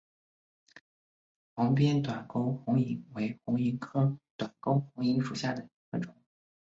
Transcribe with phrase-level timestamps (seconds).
[1.53, 6.15] 黄边短沟红萤为红萤科短沟红萤属下的一个种。